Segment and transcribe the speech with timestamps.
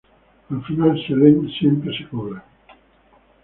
[0.49, 2.43] Al final Selene siempre se cobra.